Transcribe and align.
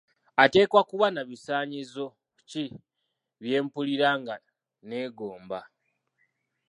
Ateekwa 0.43 0.81
kuba 0.89 1.07
nabisaanyizo 1.11 2.05
ki 2.49 2.65
byempulira 3.41 4.09
nga 4.21 4.35
nneegomba? 4.85 5.59